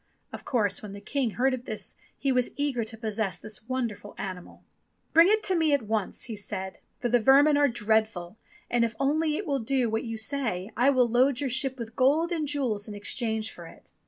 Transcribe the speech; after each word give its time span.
Of 0.33 0.45
course, 0.45 0.81
when 0.81 0.93
the 0.93 0.99
King 0.99 1.29
heard 1.33 1.65
this 1.65 1.95
he 2.17 2.31
was 2.31 2.49
eager 2.55 2.83
to 2.83 2.97
possess 2.97 3.37
this 3.37 3.67
wonderful 3.67 4.15
animal. 4.17 4.63
"Bring 5.13 5.27
it 5.29 5.43
to 5.43 5.55
me 5.55 5.73
at 5.73 5.83
once," 5.83 6.23
he 6.23 6.35
said; 6.35 6.79
*'for 6.99 7.07
the 7.09 7.19
vermin 7.19 7.55
are 7.55 7.67
dreadful, 7.67 8.39
and 8.67 8.83
if 8.83 8.95
only 8.99 9.37
it 9.37 9.45
will 9.45 9.59
do 9.59 9.91
what 9.91 10.03
you 10.03 10.17
say, 10.17 10.71
I 10.75 10.89
will 10.89 11.07
load 11.07 11.39
your 11.39 11.51
ship 11.51 11.77
with 11.77 11.95
gold 11.95 12.31
and 12.31 12.47
jewels 12.47 12.87
in 12.87 12.95
exchange 12.95 13.51
for 13.51 13.67
it." 13.67 13.91